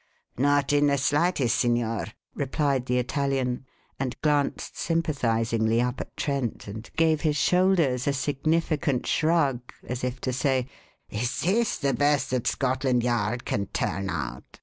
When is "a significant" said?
8.07-9.05